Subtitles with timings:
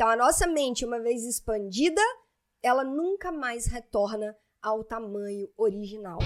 [0.00, 2.00] Então, a nossa mente, uma vez expandida,
[2.62, 6.18] ela nunca mais retorna ao tamanho original.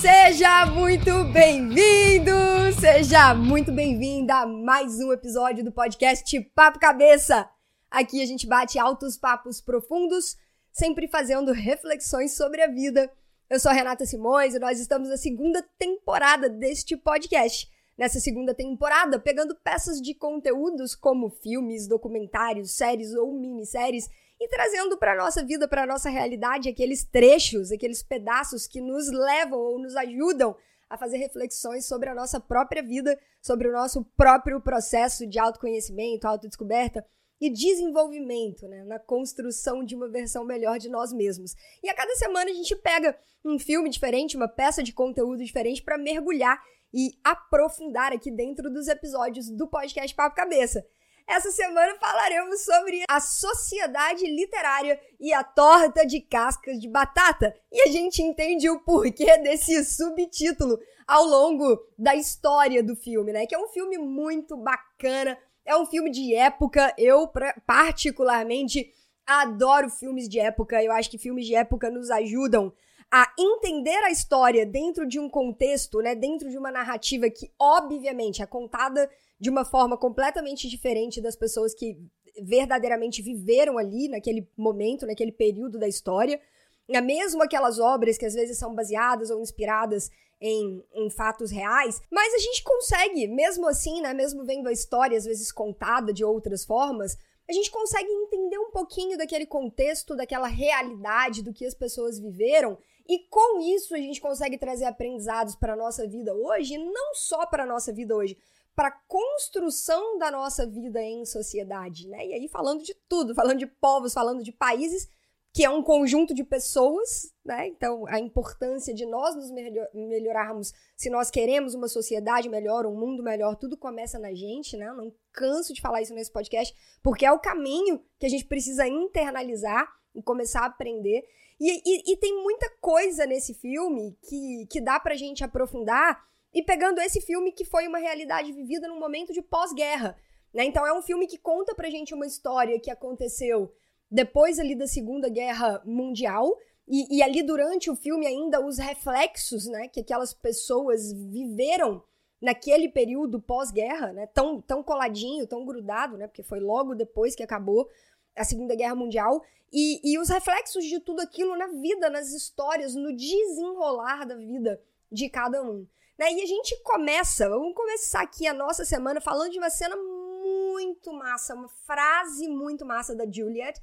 [0.00, 2.32] Seja muito bem-vindo,
[2.80, 7.50] seja muito bem-vinda a mais um episódio do podcast Papo Cabeça.
[7.90, 10.38] Aqui a gente bate altos papos profundos,
[10.72, 13.12] sempre fazendo reflexões sobre a vida.
[13.50, 17.66] Eu sou a Renata Simões e nós estamos na segunda temporada deste podcast.
[17.96, 24.06] Nessa segunda temporada, pegando peças de conteúdos como filmes, documentários, séries ou minisséries
[24.38, 29.58] e trazendo para nossa vida, para nossa realidade, aqueles trechos, aqueles pedaços que nos levam
[29.58, 30.54] ou nos ajudam
[30.90, 36.28] a fazer reflexões sobre a nossa própria vida, sobre o nosso próprio processo de autoconhecimento,
[36.28, 37.02] autodescoberta
[37.40, 41.54] e desenvolvimento, né, na construção de uma versão melhor de nós mesmos.
[41.82, 45.82] E a cada semana a gente pega um filme diferente, uma peça de conteúdo diferente
[45.82, 46.60] para mergulhar
[46.92, 50.84] e aprofundar aqui dentro dos episódios do podcast Papo Cabeça.
[51.28, 57.54] Essa semana falaremos sobre a sociedade literária e a torta de cascas de batata.
[57.70, 63.46] E a gente entende o porquê desse subtítulo ao longo da história do filme, né?
[63.46, 65.38] Que é um filme muito bacana,
[65.68, 66.94] é um filme de época.
[66.96, 67.30] Eu,
[67.66, 68.90] particularmente,
[69.26, 70.82] adoro filmes de época.
[70.82, 72.72] Eu acho que filmes de época nos ajudam
[73.10, 76.14] a entender a história dentro de um contexto, né?
[76.14, 81.74] Dentro de uma narrativa que, obviamente, é contada de uma forma completamente diferente das pessoas
[81.74, 81.98] que
[82.42, 86.40] verdadeiramente viveram ali naquele momento, naquele período da história.
[86.88, 90.10] É mesmo aquelas obras que às vezes são baseadas ou inspiradas
[90.40, 95.18] em, em, fatos reais, mas a gente consegue, mesmo assim, né, mesmo vendo a história
[95.18, 97.16] às vezes contada de outras formas,
[97.48, 102.78] a gente consegue entender um pouquinho daquele contexto, daquela realidade, do que as pessoas viveram,
[103.08, 107.46] e com isso a gente consegue trazer aprendizados para a nossa vida hoje, não só
[107.46, 108.36] para a nossa vida hoje,
[108.76, 112.26] para a construção da nossa vida em sociedade, né?
[112.26, 115.08] E aí falando de tudo, falando de povos, falando de países,
[115.52, 117.66] que é um conjunto de pessoas, né?
[117.68, 119.50] Então, a importância de nós nos
[119.94, 124.92] melhorarmos, se nós queremos uma sociedade melhor, um mundo melhor, tudo começa na gente, né?
[124.92, 128.86] Não canso de falar isso nesse podcast, porque é o caminho que a gente precisa
[128.86, 131.24] internalizar e começar a aprender.
[131.60, 136.62] E, e, e tem muita coisa nesse filme que, que dá pra gente aprofundar e
[136.62, 140.16] pegando esse filme que foi uma realidade vivida num momento de pós-guerra.
[140.52, 140.64] Né?
[140.64, 143.72] Então é um filme que conta pra gente uma história que aconteceu
[144.10, 146.56] depois ali da Segunda Guerra Mundial.
[146.86, 152.02] E, e ali durante o filme ainda os reflexos né, que aquelas pessoas viveram
[152.40, 157.42] naquele período pós-guerra, né, tão, tão coladinho, tão grudado, né, porque foi logo depois que
[157.42, 157.88] acabou
[158.34, 159.42] a Segunda Guerra Mundial,
[159.72, 164.80] e, e os reflexos de tudo aquilo na vida, nas histórias, no desenrolar da vida
[165.10, 165.86] de cada um.
[166.18, 166.32] Né?
[166.32, 171.12] E a gente começa, vamos começar aqui a nossa semana falando de uma cena muito
[171.12, 173.80] massa, uma frase muito massa da Juliet.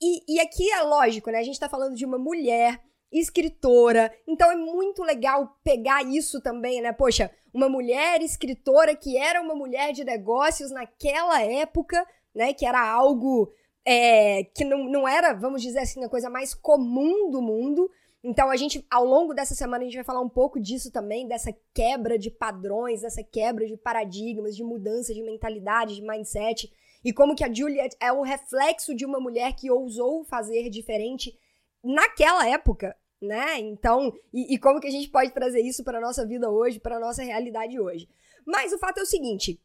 [0.00, 1.38] E, e aqui é lógico, né?
[1.38, 2.80] A gente tá falando de uma mulher
[3.12, 6.92] escritora, então é muito legal pegar isso também, né?
[6.92, 12.04] Poxa, uma mulher escritora que era uma mulher de negócios naquela época,
[12.34, 12.52] né?
[12.52, 13.52] Que era algo
[13.84, 17.88] é, que não, não era, vamos dizer assim, a coisa mais comum do mundo,
[18.24, 21.28] então a gente, ao longo dessa semana, a gente vai falar um pouco disso também,
[21.28, 26.72] dessa quebra de padrões, dessa quebra de paradigmas, de mudança de mentalidade, de mindset,
[27.04, 31.38] e como que a Juliet é o reflexo de uma mulher que ousou fazer diferente
[31.82, 33.58] naquela época, né?
[33.58, 36.98] Então, e, e como que a gente pode trazer isso para nossa vida hoje, para
[36.98, 38.08] nossa realidade hoje.
[38.46, 39.60] Mas o fato é o seguinte,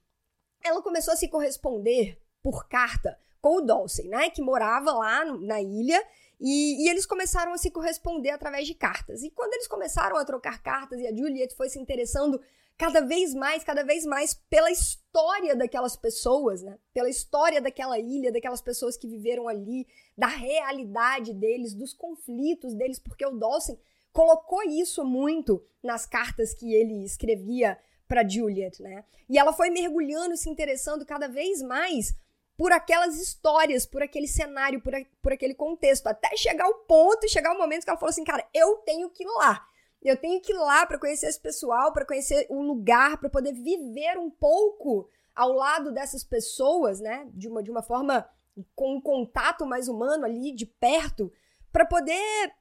[0.63, 4.29] ela começou a se corresponder por carta com o Dawson, né?
[4.29, 6.01] Que morava lá na ilha
[6.39, 9.23] e, e, eles começaram a se corresponder através de cartas.
[9.23, 12.41] E quando eles começaram a trocar cartas e a Juliet foi se interessando
[12.79, 16.79] cada vez mais, cada vez mais pela história daquelas pessoas, né?
[16.93, 19.85] Pela história daquela ilha, daquelas pessoas que viveram ali,
[20.17, 23.77] da realidade deles, dos conflitos deles, porque o Dawson
[24.13, 29.03] colocou isso muito nas cartas que ele escrevia para Juliet, né?
[29.27, 32.15] E ela foi mergulhando, se interessando cada vez mais
[32.57, 37.27] por aquelas histórias, por aquele cenário, por, a, por aquele contexto, até chegar o ponto,
[37.27, 39.67] chegar o momento que ela falou assim, cara, eu tenho que ir lá.
[40.01, 43.53] Eu tenho que ir lá para conhecer esse pessoal, para conhecer o lugar, para poder
[43.53, 47.27] viver um pouco ao lado dessas pessoas, né?
[47.33, 48.27] De uma, de uma forma
[48.75, 51.31] com um contato mais humano ali, de perto,
[51.71, 52.53] para poder,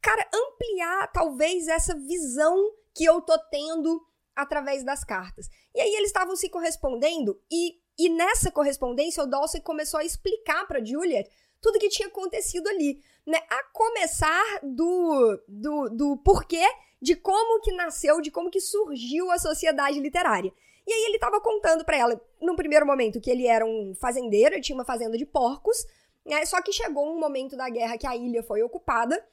[0.00, 4.04] cara, ampliar talvez essa visão que eu tô tendo
[4.34, 5.48] através das cartas.
[5.74, 10.66] E aí eles estavam se correspondendo e e nessa correspondência, o Dawson começou a explicar
[10.66, 11.30] para Juliet
[11.64, 13.38] tudo que tinha acontecido ali, né?
[13.48, 16.62] A começar do, do, do porquê
[17.00, 20.52] de como que nasceu, de como que surgiu a sociedade literária.
[20.86, 24.60] E aí ele estava contando para ela, num primeiro momento, que ele era um fazendeiro,
[24.60, 25.86] tinha uma fazenda de porcos,
[26.22, 26.44] né?
[26.44, 29.26] Só que chegou um momento da guerra que a ilha foi ocupada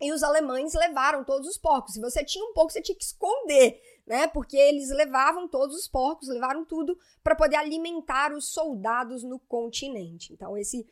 [0.00, 1.94] e os alemães levaram todos os porcos.
[1.94, 4.26] Se você tinha um porco, você tinha que esconder, né?
[4.26, 10.32] Porque eles levavam todos os porcos, levaram tudo para poder alimentar os soldados no continente.
[10.32, 10.84] Então esse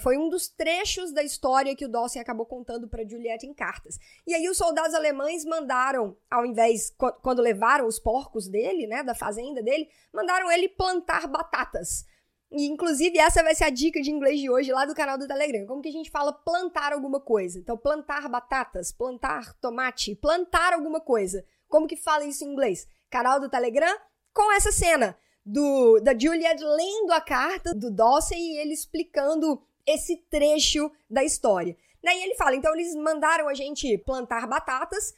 [0.00, 3.98] foi um dos trechos da história que o Dawson acabou contando para Juliette em cartas.
[4.26, 9.14] E aí os soldados alemães mandaram, ao invés, quando levaram os porcos dele, né, da
[9.14, 12.04] fazenda dele, mandaram ele plantar batatas.
[12.50, 15.26] E, inclusive, essa vai ser a dica de inglês de hoje lá do canal do
[15.26, 15.66] Telegram.
[15.66, 17.58] Como que a gente fala plantar alguma coisa?
[17.58, 21.44] Então, plantar batatas, plantar tomate, plantar alguma coisa.
[21.66, 22.86] Como que fala isso em inglês?
[23.10, 23.96] Canal do Telegram
[24.34, 30.16] com essa cena do da Juliet lendo a carta do Dawson e ele explicando esse
[30.30, 31.76] trecho da história.
[32.02, 35.14] Daí ele fala, então eles mandaram a gente plantar batatas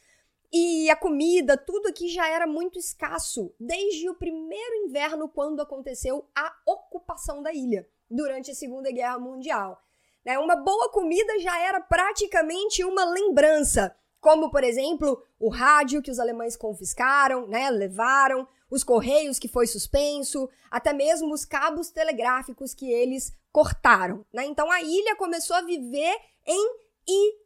[0.57, 6.29] e a comida, tudo aqui já era muito escasso desde o primeiro inverno quando aconteceu
[6.35, 9.81] a ocupação da ilha durante a Segunda Guerra Mundial.
[10.23, 10.37] Né?
[10.39, 16.19] Uma boa comida já era praticamente uma lembrança, como por exemplo o rádio que os
[16.19, 22.91] alemães confiscaram, né, levaram, os correios que foi suspenso, até mesmo os cabos telegráficos que
[22.91, 24.25] eles cortaram.
[24.33, 24.45] Né?
[24.47, 26.13] Então a ilha começou a viver
[26.45, 26.77] em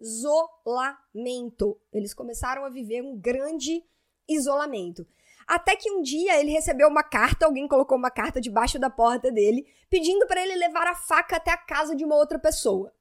[0.01, 1.79] isolamento.
[1.93, 3.83] Eles começaram a viver um grande
[4.27, 5.05] isolamento.
[5.45, 9.31] Até que um dia ele recebeu uma carta, alguém colocou uma carta debaixo da porta
[9.31, 12.91] dele, pedindo para ele levar a faca até a casa de uma outra pessoa.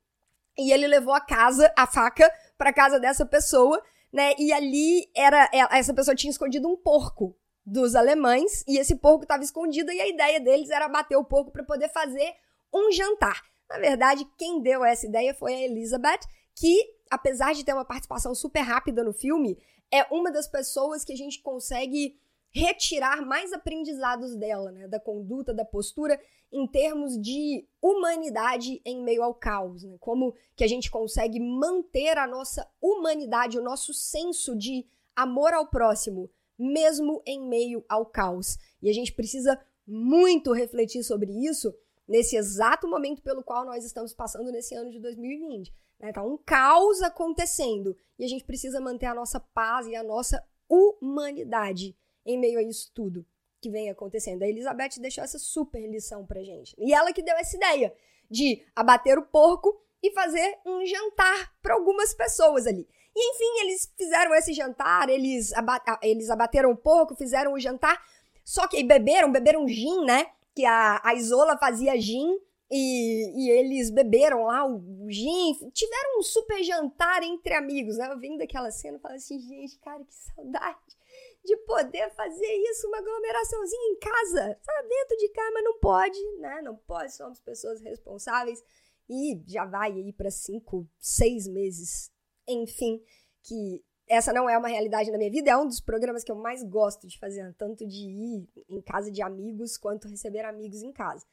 [0.59, 3.83] E ele levou a casa, a faca, para casa dessa pessoa,
[4.13, 4.35] né?
[4.39, 7.35] E ali era essa pessoa tinha escondido um porco
[7.65, 11.51] dos alemães e esse porco estava escondido e a ideia deles era bater o porco
[11.51, 12.35] para poder fazer
[12.73, 13.43] um jantar.
[13.69, 16.21] Na verdade, quem deu essa ideia foi a Elizabeth,
[16.55, 19.59] que apesar de ter uma participação super rápida no filme,
[19.91, 22.19] é uma das pessoas que a gente consegue
[22.51, 26.19] retirar mais aprendizados dela, né, da conduta, da postura,
[26.51, 29.97] em termos de humanidade em meio ao caos, né?
[30.01, 35.67] Como que a gente consegue manter a nossa humanidade, o nosso senso de amor ao
[35.67, 38.57] próximo, mesmo em meio ao caos.
[38.81, 41.75] E a gente precisa muito refletir sobre isso
[42.09, 45.73] nesse exato momento pelo qual nós estamos passando nesse ano de 2020.
[46.01, 46.13] Né?
[46.13, 50.43] Tá um caos acontecendo e a gente precisa manter a nossa paz e a nossa
[50.69, 53.27] humanidade em meio a isso tudo
[53.61, 54.43] que vem acontecendo.
[54.43, 56.75] A Elizabeth deixou essa super lição pra gente.
[56.79, 57.93] E ela que deu essa ideia
[58.31, 62.89] de abater o porco e fazer um jantar para algumas pessoas ali.
[63.17, 68.01] E enfim, eles fizeram esse jantar, eles, aba eles abateram um pouco, fizeram o jantar,
[68.45, 70.31] só que beberam, beberam gin, né?
[70.59, 72.37] Que a, a Isola fazia gin
[72.69, 78.11] e, e eles beberam lá o, gin, tiveram um super jantar entre amigos, né?
[78.11, 80.99] Eu vendo aquela cena e falo assim, gente, cara, que saudade
[81.45, 84.89] de poder fazer isso, uma aglomeraçãozinha em casa, sabe?
[84.89, 86.61] Dentro de casa, mas não pode, né?
[86.63, 88.61] Não pode, somos pessoas responsáveis
[89.09, 92.11] e já vai aí para cinco, seis meses
[92.49, 93.01] enfim,
[93.43, 96.37] que essa não é uma realidade na minha vida, é um dos programas que eu
[96.37, 100.93] mais gosto de fazer, tanto de ir em casa de amigos quanto receber amigos em
[100.93, 101.27] casa.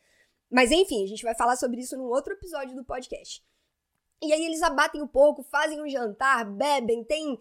[0.49, 3.43] Mas enfim, a gente vai falar sobre isso num outro episódio do podcast.
[4.21, 7.39] E aí eles abatem um pouco, fazem um jantar, bebem, tem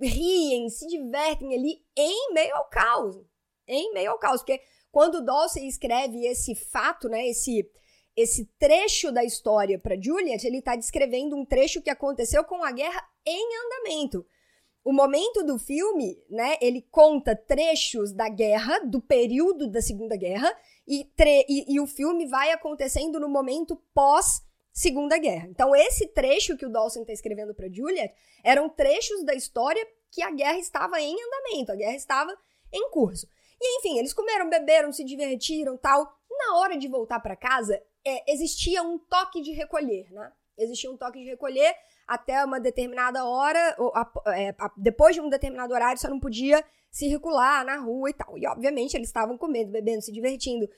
[0.00, 3.20] riem, se divertem ali em meio ao caos.
[3.66, 4.60] Em meio ao caos, porque
[4.90, 7.68] quando o Dawson escreve esse fato, né, esse
[8.14, 12.70] esse trecho da história para Juliet, ele está descrevendo um trecho que aconteceu com a
[12.70, 14.26] guerra em andamento.
[14.84, 20.52] O momento do filme, né, ele conta trechos da guerra, do período da Segunda Guerra,
[20.86, 21.08] e,
[21.48, 25.46] e, e o filme vai acontecendo no momento pós Segunda Guerra.
[25.48, 28.12] Então, esse trecho que o Dawson está escrevendo para Juliet
[28.42, 32.36] eram trechos da história que a guerra estava em andamento, a guerra estava
[32.72, 33.28] em curso.
[33.60, 36.18] E enfim, eles comeram, beberam, se divertiram, tal.
[36.30, 40.32] Na hora de voltar para casa, é, existia um toque de recolher, né?
[40.58, 41.74] Existia um toque de recolher
[42.06, 46.20] até uma determinada hora, ou, a, é, a, depois de um determinado horário, só não
[46.20, 48.36] podia circular na rua e tal.
[48.36, 50.68] E, obviamente, eles estavam comendo, bebendo, se divertindo.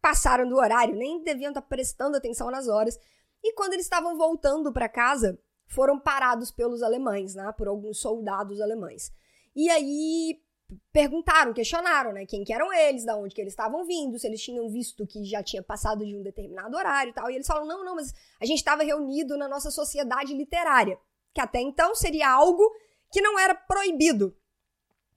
[0.00, 2.98] Passaram do horário, nem deviam estar prestando atenção nas horas.
[3.42, 7.52] E quando eles estavam voltando para casa, foram parados pelos alemães, né?
[7.56, 9.12] Por alguns soldados alemães.
[9.54, 10.40] E aí
[10.92, 14.42] perguntaram, questionaram, né, quem que eram eles, da onde que eles estavam vindo, se eles
[14.42, 17.30] tinham visto que já tinha passado de um determinado horário e tal.
[17.30, 20.98] E eles falam: "Não, não, mas a gente estava reunido na nossa sociedade literária,
[21.32, 22.64] que até então seria algo
[23.12, 24.36] que não era proibido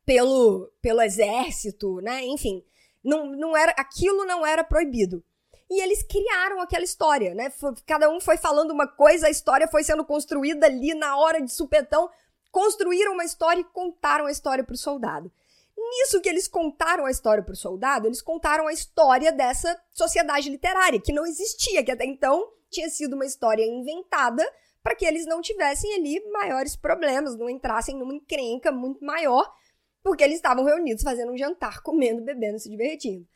[0.05, 2.25] pelo pelo exército, né?
[2.25, 2.63] Enfim,
[3.03, 5.23] não, não era aquilo não era proibido.
[5.69, 7.51] E eles criaram aquela história, né?
[7.85, 11.51] Cada um foi falando uma coisa, a história foi sendo construída ali na hora de
[11.51, 12.09] supetão
[12.57, 15.31] construíram uma história e contaram a história para o soldado.
[15.77, 20.49] Nisso que eles contaram a história para o soldado, eles contaram a história dessa sociedade
[20.49, 24.43] literária, que não existia, que até então tinha sido uma história inventada
[24.81, 29.53] para que eles não tivessem ali maiores problemas, não entrassem numa encrenca muito maior,
[30.01, 33.27] porque eles estavam reunidos fazendo um jantar, comendo, bebendo, se divertindo.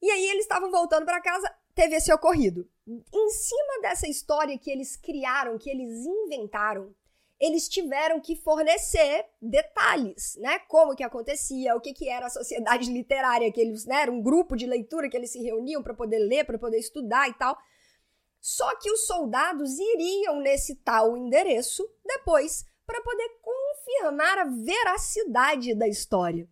[0.00, 2.66] E aí eles estavam voltando para casa, teve esse ocorrido.
[2.88, 6.94] Em cima dessa história que eles criaram, que eles inventaram,
[7.38, 10.58] eles tiveram que fornecer detalhes, né?
[10.60, 14.02] Como que acontecia, o que, que era a sociedade literária, que eles, né?
[14.02, 17.28] Era um grupo de leitura que eles se reuniam para poder ler, para poder estudar
[17.28, 17.56] e tal.
[18.40, 25.88] Só que os soldados iriam nesse tal endereço depois para poder confirmar a veracidade da
[25.88, 26.48] história.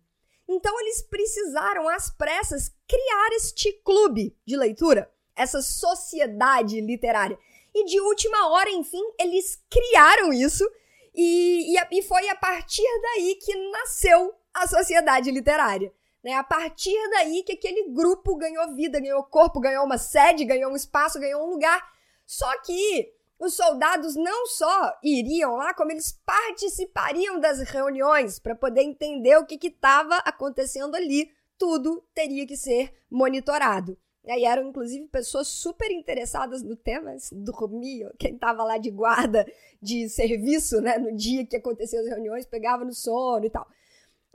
[0.47, 7.39] Então eles precisaram, às pressas, criar este clube de leitura, essa sociedade literária.
[7.75, 10.65] E de última hora, enfim, eles criaram isso
[11.13, 15.93] e, e, e foi a partir daí que nasceu a sociedade literária.
[16.23, 16.31] Né?
[16.35, 20.75] A partir daí que aquele grupo ganhou vida, ganhou corpo, ganhou uma sede, ganhou um
[20.75, 21.85] espaço, ganhou um lugar.
[22.25, 28.83] Só que os soldados não só iriam lá, como eles participariam das reuniões para poder
[28.83, 31.29] entender o que estava acontecendo ali.
[31.57, 33.97] Tudo teria que ser monitorado.
[34.27, 39.45] E eram, inclusive, pessoas super interessadas no tema, dormiam, quem estava lá de guarda,
[39.79, 43.67] de serviço, né, no dia que aconteciam as reuniões, pegava no sono e tal.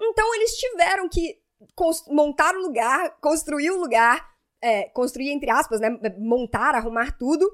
[0.00, 1.40] Então, eles tiveram que
[2.08, 4.30] montar o lugar, construir o lugar,
[4.62, 7.50] é, construir entre aspas, né, montar, arrumar tudo,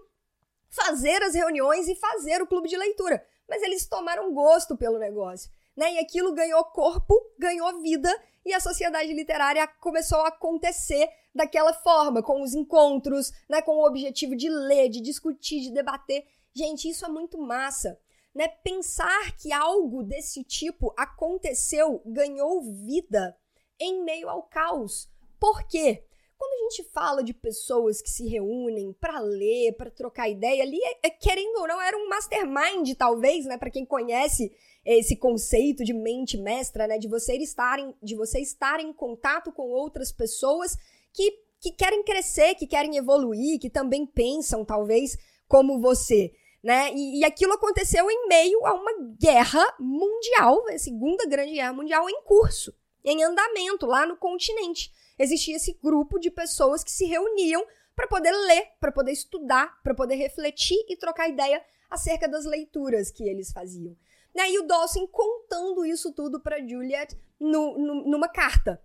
[0.69, 3.25] fazer as reuniões e fazer o clube de leitura.
[3.49, 8.15] Mas eles tomaram gosto pelo negócio, né, e aquilo ganhou corpo, ganhou vida,
[8.45, 13.87] e a sociedade literária começou a acontecer daquela forma, com os encontros, né, com o
[13.87, 16.25] objetivo de ler, de discutir, de debater.
[16.55, 17.99] Gente, isso é muito massa.
[18.35, 18.49] Né?
[18.49, 23.37] Pensar que algo desse tipo aconteceu, ganhou vida
[23.81, 25.09] em meio ao caos.
[25.39, 26.05] Por quê?
[26.39, 30.79] Quando a gente fala de pessoas que se reúnem para ler, para trocar ideia, ali,
[30.83, 33.57] é, é, querendo ou não, era um mastermind, talvez, né?
[33.57, 34.53] Para quem conhece
[34.85, 36.99] esse conceito de mente mestra, né?
[36.99, 40.77] De você estar em, de você estar em contato com outras pessoas
[41.17, 45.17] que, que querem crescer, que querem evoluir, que também pensam, talvez,
[45.49, 46.31] como você.
[46.63, 46.93] Né?
[46.93, 52.09] E, e aquilo aconteceu em meio a uma guerra mundial, a segunda grande guerra mundial
[52.11, 54.93] em curso, em andamento lá no continente.
[55.19, 59.95] Existia esse grupo de pessoas que se reuniam para poder ler, para poder estudar, para
[59.95, 63.97] poder refletir e trocar ideia acerca das leituras que eles faziam.
[64.35, 64.51] Né?
[64.51, 68.83] E o Dawson contando isso tudo para Juliet no, no, numa carta.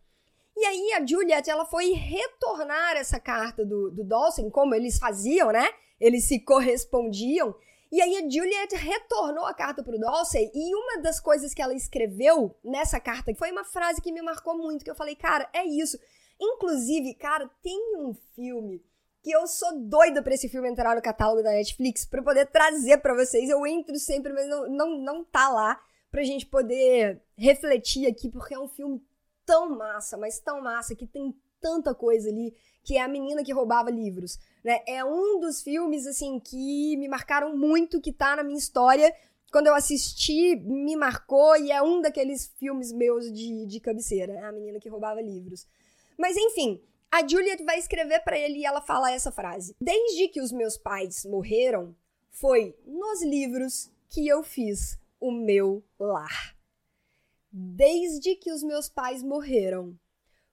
[0.56, 5.52] E aí a Juliet, ela foi retornar essa carta do, do Dawson, como eles faziam,
[5.52, 5.68] né?
[6.00, 7.56] Eles se correspondiam.
[7.92, 11.74] E aí a Juliet retornou a carta pro Dawson e uma das coisas que ela
[11.74, 15.66] escreveu nessa carta foi uma frase que me marcou muito, que eu falei, cara, é
[15.66, 15.98] isso.
[16.40, 18.82] Inclusive, cara, tem um filme
[19.22, 22.98] que eu sou doida pra esse filme entrar no catálogo da Netflix pra poder trazer
[22.98, 23.50] para vocês.
[23.50, 25.80] Eu entro sempre, mas não, não, não tá lá
[26.10, 29.02] pra gente poder refletir aqui, porque é um filme
[29.52, 32.56] tão massa, mas tão massa, que tem tanta coisa ali,
[32.86, 34.80] que é a menina que roubava livros, né?
[34.88, 39.14] É um dos filmes, assim, que me marcaram muito, que tá na minha história.
[39.52, 44.46] Quando eu assisti, me marcou, e é um daqueles filmes meus de, de cabeceira, né?
[44.46, 45.68] A menina que roubava livros.
[46.18, 46.82] Mas, enfim,
[47.12, 49.76] a Juliet vai escrever para ele e ela fala essa frase.
[49.82, 51.94] Desde que os meus pais morreram,
[52.32, 56.61] foi nos livros que eu fiz o meu lar
[57.52, 59.98] desde que os meus pais morreram.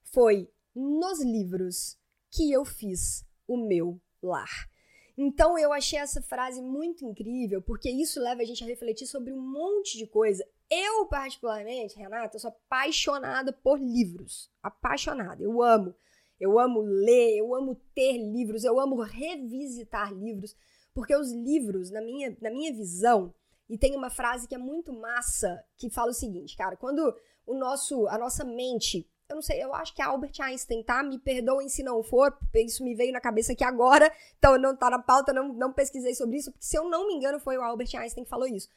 [0.02, 1.98] Foi nos livros
[2.30, 4.68] que eu fiz o meu lar.
[5.16, 9.32] Então eu achei essa frase muito incrível, porque isso leva a gente a refletir sobre
[9.32, 10.46] um monte de coisa.
[10.70, 14.50] Eu, particularmente, Renata, sou apaixonada por livros.
[14.62, 15.42] Apaixonada.
[15.42, 15.94] Eu amo.
[16.38, 20.54] Eu amo ler, eu amo ter livros, eu amo revisitar livros,
[20.94, 23.34] porque os livros, na minha, na minha visão,
[23.68, 27.14] e tem uma frase que é muito massa, que fala o seguinte, cara, quando
[27.46, 31.02] o nosso, a nossa mente, eu não sei, eu acho que é Albert Einstein, tá?
[31.02, 34.88] Me perdoem se não for, isso me veio na cabeça aqui agora, então não tá
[34.88, 37.62] na pauta, não, não pesquisei sobre isso, porque se eu não me engano foi o
[37.62, 38.68] Albert Einstein que falou isso.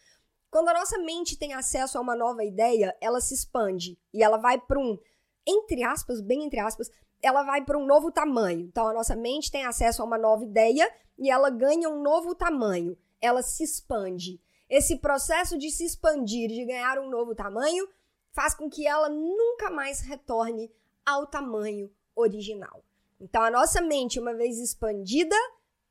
[0.50, 4.38] Quando a nossa mente tem acesso a uma nova ideia, ela se expande e ela
[4.38, 5.00] vai para um,
[5.48, 6.90] entre aspas, bem entre aspas,
[7.22, 8.62] ela vai para um novo tamanho.
[8.62, 12.36] Então a nossa mente tem acesso a uma nova ideia e ela ganha um novo
[12.36, 12.98] tamanho.
[13.22, 14.42] Ela se expande.
[14.72, 17.86] Esse processo de se expandir, de ganhar um novo tamanho,
[18.32, 20.72] faz com que ela nunca mais retorne
[21.06, 22.82] ao tamanho original.
[23.20, 25.36] Então, a nossa mente, uma vez expandida,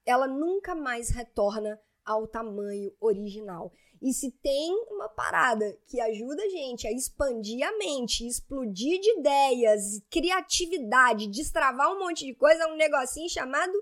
[0.07, 3.71] ela nunca mais retorna ao tamanho original.
[4.01, 9.19] E se tem uma parada que ajuda a gente a expandir a mente, explodir de
[9.19, 13.75] ideias, criatividade, destravar um monte de coisa, é um negocinho chamado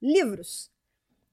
[0.00, 0.70] livros.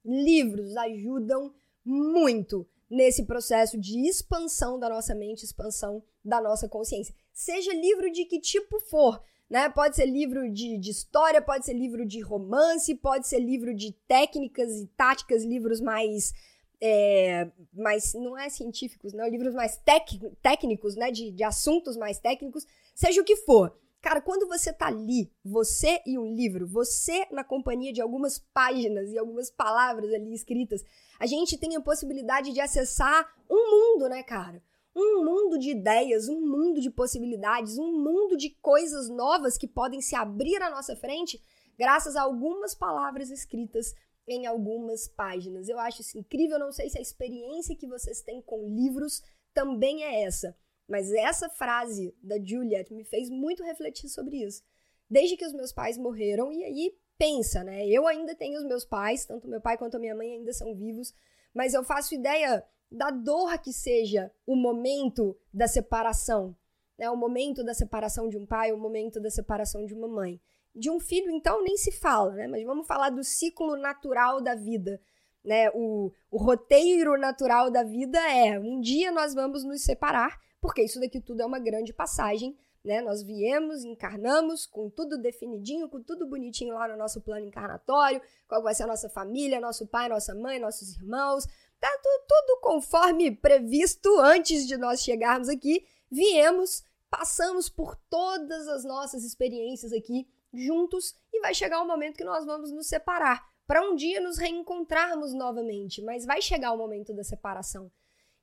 [0.03, 1.53] Livros ajudam
[1.85, 7.15] muito nesse processo de expansão da nossa mente, expansão da nossa consciência.
[7.33, 9.69] Seja livro de que tipo for, né?
[9.69, 13.93] Pode ser livro de, de história, pode ser livro de romance, pode ser livro de
[14.07, 16.33] técnicas e táticas, livros mais
[16.81, 22.19] é, mais, não é científicos, não, livros mais tec, técnicos, né, de, de assuntos mais
[22.19, 23.77] técnicos, seja o que for.
[24.01, 29.11] Cara, quando você tá ali, você e um livro, você na companhia de algumas páginas
[29.11, 30.83] e algumas palavras ali escritas,
[31.19, 34.63] a gente tem a possibilidade de acessar um mundo, né, cara?
[34.95, 40.01] Um mundo de ideias, um mundo de possibilidades, um mundo de coisas novas que podem
[40.01, 41.39] se abrir à nossa frente
[41.77, 43.93] graças a algumas palavras escritas
[44.27, 45.69] em algumas páginas.
[45.69, 49.21] Eu acho isso incrível, não sei se a experiência que vocês têm com livros
[49.53, 50.57] também é essa,
[50.91, 54.61] mas essa frase da Juliet me fez muito refletir sobre isso.
[55.09, 57.87] Desde que os meus pais morreram, e aí pensa, né?
[57.87, 60.75] Eu ainda tenho os meus pais, tanto meu pai quanto a minha mãe ainda são
[60.75, 61.13] vivos,
[61.53, 66.53] mas eu faço ideia da dor que seja o momento da separação,
[66.97, 67.09] né?
[67.09, 70.41] O momento da separação de um pai, o momento da separação de uma mãe.
[70.75, 72.47] De um filho, então, nem se fala, né?
[72.47, 74.99] Mas vamos falar do ciclo natural da vida.
[75.41, 75.69] Né?
[75.71, 80.99] O, o roteiro natural da vida é um dia nós vamos nos separar, porque isso
[80.99, 82.55] daqui tudo é uma grande passagem.
[82.83, 83.01] Né?
[83.01, 88.61] Nós viemos, encarnamos com tudo definidinho, com tudo bonitinho lá no nosso plano encarnatório, qual
[88.61, 91.45] vai ser a nossa família, nosso pai, nossa mãe, nossos irmãos,
[91.79, 95.85] tá tudo, tudo conforme previsto antes de nós chegarmos aqui.
[96.09, 102.17] Viemos, passamos por todas as nossas experiências aqui juntos e vai chegar o um momento
[102.17, 106.77] que nós vamos nos separar, para um dia nos reencontrarmos novamente, mas vai chegar o
[106.77, 107.89] momento da separação.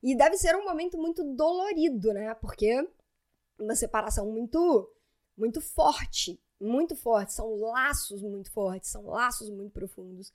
[0.03, 2.35] E deve ser um momento muito dolorido, né?
[2.35, 2.89] Porque
[3.59, 4.89] uma separação muito
[5.37, 10.33] muito forte, muito forte, são laços muito fortes, são laços muito profundos.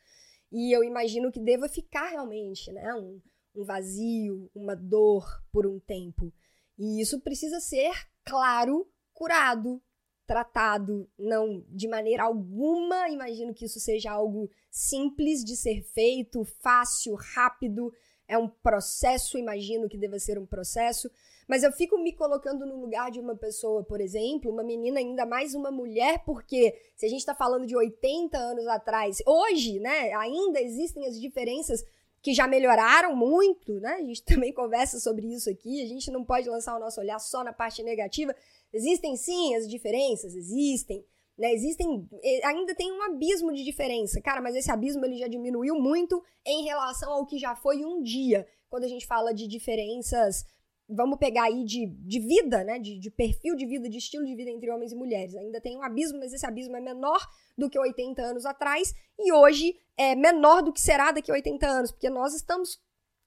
[0.49, 3.19] E eu imagino que deva ficar realmente, né, um,
[3.53, 6.31] um vazio, uma dor por um tempo.
[6.77, 7.91] E isso precisa ser,
[8.23, 9.81] claro, curado,
[10.25, 17.13] tratado, não de maneira alguma imagino que isso seja algo simples de ser feito, fácil,
[17.15, 17.91] rápido,
[18.27, 21.09] é um processo, imagino que deva ser um processo,
[21.47, 25.25] mas eu fico me colocando no lugar de uma pessoa, por exemplo, uma menina, ainda
[25.25, 30.13] mais uma mulher, porque se a gente está falando de 80 anos atrás, hoje, né,
[30.13, 31.83] ainda existem as diferenças
[32.21, 33.95] que já melhoraram muito, né?
[33.95, 37.19] A gente também conversa sobre isso aqui, a gente não pode lançar o nosso olhar
[37.19, 38.33] só na parte negativa,
[38.73, 41.05] Existem sim as diferenças, existem,
[41.37, 41.51] né?
[41.53, 42.07] Existem,
[42.43, 46.63] ainda tem um abismo de diferença, cara, mas esse abismo ele já diminuiu muito em
[46.63, 48.47] relação ao que já foi um dia.
[48.69, 50.45] Quando a gente fala de diferenças,
[50.87, 52.79] vamos pegar aí de, de vida, né?
[52.79, 55.35] De, de perfil de vida, de estilo de vida entre homens e mulheres.
[55.35, 57.25] Ainda tem um abismo, mas esse abismo é menor
[57.57, 61.67] do que 80 anos atrás e hoje é menor do que será daqui a 80
[61.67, 62.79] anos, porque nós estamos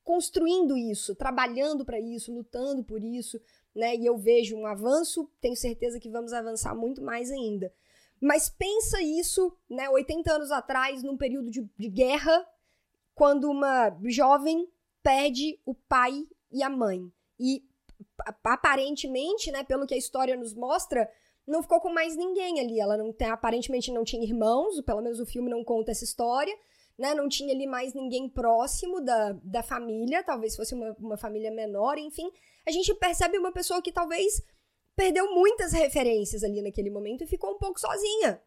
[0.03, 3.41] construindo isso, trabalhando para isso, lutando por isso,
[3.75, 3.97] né?
[3.97, 7.73] E eu vejo um avanço, tenho certeza que vamos avançar muito mais ainda.
[8.21, 12.47] Mas pensa isso, né, 80 anos atrás, num período de, de guerra,
[13.15, 14.69] quando uma jovem
[15.03, 17.11] perde o pai e a mãe.
[17.39, 17.63] E
[18.43, 21.11] aparentemente, né, pelo que a história nos mostra,
[21.47, 22.81] não ficou com mais ninguém ali.
[22.81, 26.55] Ela não tem, aparentemente não tinha irmãos, pelo menos o filme não conta essa história,
[26.99, 27.15] né?
[27.15, 31.99] Não tinha ali mais ninguém próximo da, da família, talvez fosse uma, uma família menor,
[31.99, 32.31] enfim
[32.67, 34.43] a gente percebe uma pessoa que talvez
[34.97, 38.43] perdeu muitas referências ali naquele momento e ficou um pouco sozinha.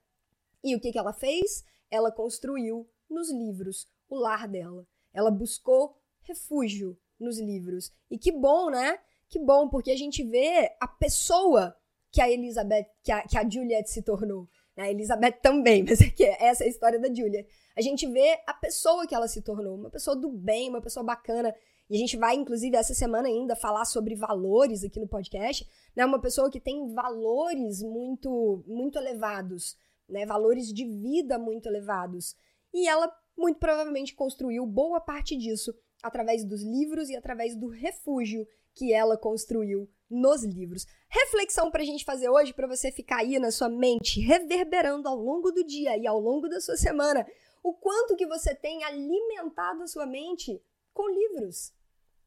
[0.63, 1.63] E o que, que ela fez?
[1.89, 4.85] Ela construiu nos livros o lar dela.
[5.13, 7.91] Ela buscou refúgio nos livros.
[8.09, 8.99] E que bom, né?
[9.27, 11.75] Que bom, porque a gente vê a pessoa
[12.11, 14.49] que a Elizabeth, que a, que a Juliet se tornou.
[14.75, 14.85] Né?
[14.85, 17.47] A Elizabeth também, mas é que essa é a história da Juliet.
[17.75, 21.03] A gente vê a pessoa que ela se tornou, uma pessoa do bem, uma pessoa
[21.03, 21.53] bacana.
[21.89, 26.05] E a gente vai, inclusive, essa semana ainda falar sobre valores aqui no podcast, né?
[26.05, 29.75] Uma pessoa que tem valores muito, muito elevados,
[30.07, 30.23] né?
[30.23, 32.35] Valores de vida muito elevados.
[32.71, 35.73] E ela, muito provavelmente, construiu boa parte disso
[36.03, 40.85] através dos livros e através do refúgio que ela construiu nos livros.
[41.09, 45.15] Reflexão para a gente fazer hoje, para você ficar aí na sua mente, reverberando ao
[45.15, 47.25] longo do dia e ao longo da sua semana,
[47.63, 50.61] o quanto que você tem alimentado a sua mente
[50.93, 51.73] com livros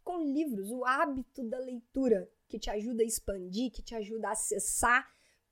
[0.02, 4.32] com livros, o hábito da leitura, que te ajuda a expandir, que te ajuda a
[4.32, 5.06] acessar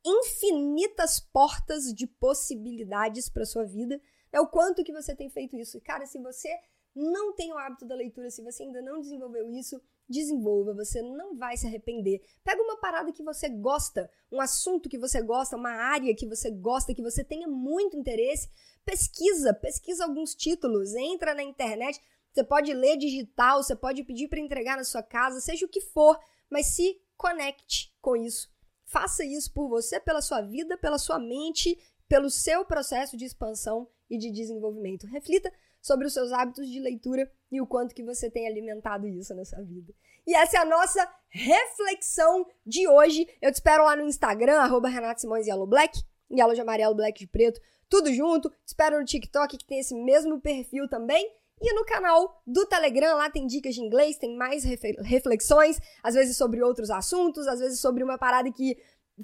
[0.04, 4.00] infinitas portas de possibilidades para sua vida.
[4.32, 5.76] É o quanto que você tem feito isso.
[5.76, 6.48] E, cara, se você
[6.94, 11.36] não tem o hábito da leitura, se você ainda não desenvolveu isso, desenvolva, você não
[11.36, 12.20] vai se arrepender.
[12.42, 16.50] Pega uma parada que você gosta, um assunto que você gosta, uma área que você
[16.50, 18.48] gosta, que você tenha muito interesse,
[18.84, 22.00] pesquisa, pesquisa alguns títulos, entra na internet,
[22.32, 25.80] você pode ler digital, você pode pedir para entregar na sua casa, seja o que
[25.80, 28.48] for, mas se conecte com isso.
[28.84, 33.88] Faça isso por você, pela sua vida, pela sua mente, pelo seu processo de expansão
[34.08, 35.06] e de desenvolvimento.
[35.06, 39.34] Reflita sobre os seus hábitos de leitura e o quanto que você tem alimentado isso
[39.34, 39.94] na sua vida.
[40.26, 43.26] E essa é a nossa reflexão de hoje.
[43.40, 47.18] Eu te espero lá no Instagram, arroba Renato Simões Yellow Black, Yellow de amarelo, Black
[47.18, 48.50] de preto, tudo junto.
[48.50, 51.28] Te espero no TikTok, que tem esse mesmo perfil também.
[51.61, 56.37] E no canal do Telegram, lá tem dicas de inglês, tem mais reflexões, às vezes
[56.37, 58.79] sobre outros assuntos, às vezes sobre uma parada que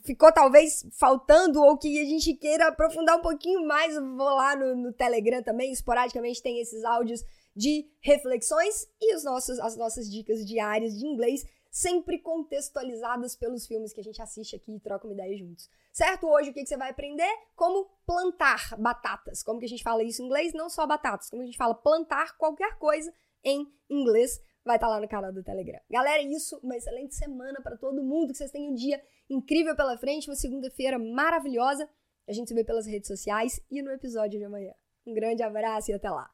[0.04, 4.76] ficou talvez faltando ou que a gente queira aprofundar um pouquinho mais, vou lá no,
[4.76, 10.44] no, Telegram também, esporadicamente tem esses áudios de reflexões e os nossos, as nossas dicas
[10.44, 15.14] diárias de inglês, sempre contextualizadas pelos filmes que a gente assiste aqui e troca uma
[15.14, 15.70] ideia juntos.
[15.96, 16.26] Certo?
[16.26, 17.26] Hoje o que, que você vai aprender?
[17.54, 19.42] Como plantar batatas.
[19.42, 20.52] Como que a gente fala isso em inglês?
[20.52, 23.10] Não só batatas, como a gente fala plantar qualquer coisa
[23.42, 25.80] em inglês vai estar tá lá no canal do Telegram.
[25.88, 29.74] Galera, é isso, uma excelente semana para todo mundo, que vocês tenham um dia incrível
[29.74, 31.88] pela frente, uma segunda-feira maravilhosa.
[32.28, 34.74] A gente se vê pelas redes sociais e no episódio de amanhã.
[35.06, 36.28] Um grande abraço e até lá.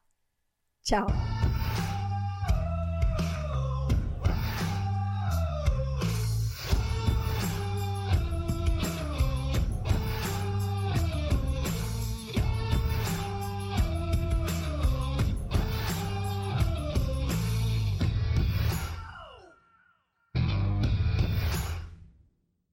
[0.81, 1.32] Tchau!